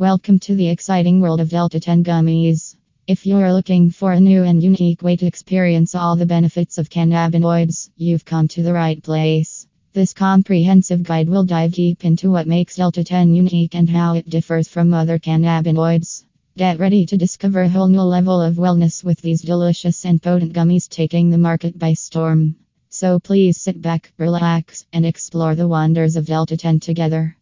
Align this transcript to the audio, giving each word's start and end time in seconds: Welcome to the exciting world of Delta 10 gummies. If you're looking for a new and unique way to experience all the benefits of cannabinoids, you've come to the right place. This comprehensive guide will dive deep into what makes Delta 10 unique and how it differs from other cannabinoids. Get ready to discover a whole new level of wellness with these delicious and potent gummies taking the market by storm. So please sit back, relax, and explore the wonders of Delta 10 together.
Welcome 0.00 0.38
to 0.46 0.54
the 0.54 0.68
exciting 0.68 1.20
world 1.20 1.40
of 1.40 1.50
Delta 1.50 1.80
10 1.80 2.04
gummies. 2.04 2.76
If 3.08 3.26
you're 3.26 3.52
looking 3.52 3.90
for 3.90 4.12
a 4.12 4.20
new 4.20 4.44
and 4.44 4.62
unique 4.62 5.02
way 5.02 5.16
to 5.16 5.26
experience 5.26 5.96
all 5.96 6.14
the 6.14 6.24
benefits 6.24 6.78
of 6.78 6.88
cannabinoids, 6.88 7.90
you've 7.96 8.24
come 8.24 8.46
to 8.46 8.62
the 8.62 8.72
right 8.72 9.02
place. 9.02 9.66
This 9.94 10.14
comprehensive 10.14 11.02
guide 11.02 11.28
will 11.28 11.42
dive 11.42 11.72
deep 11.72 12.04
into 12.04 12.30
what 12.30 12.46
makes 12.46 12.76
Delta 12.76 13.02
10 13.02 13.34
unique 13.34 13.74
and 13.74 13.90
how 13.90 14.14
it 14.14 14.30
differs 14.30 14.68
from 14.68 14.94
other 14.94 15.18
cannabinoids. 15.18 16.22
Get 16.56 16.78
ready 16.78 17.04
to 17.06 17.16
discover 17.16 17.62
a 17.62 17.68
whole 17.68 17.88
new 17.88 18.02
level 18.02 18.40
of 18.40 18.54
wellness 18.54 19.02
with 19.02 19.20
these 19.20 19.42
delicious 19.42 20.04
and 20.04 20.22
potent 20.22 20.52
gummies 20.52 20.88
taking 20.88 21.30
the 21.30 21.38
market 21.38 21.76
by 21.76 21.94
storm. 21.94 22.54
So 22.88 23.18
please 23.18 23.60
sit 23.60 23.82
back, 23.82 24.12
relax, 24.16 24.86
and 24.92 25.04
explore 25.04 25.56
the 25.56 25.66
wonders 25.66 26.14
of 26.14 26.26
Delta 26.26 26.56
10 26.56 26.78
together. 26.78 27.36